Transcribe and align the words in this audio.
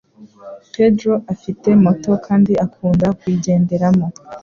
Pedro 0.73 1.13
afite 1.33 1.67
moto 1.83 2.11
kandi 2.25 2.51
akunda 2.65 3.07
kuyigenderamo. 3.17 4.07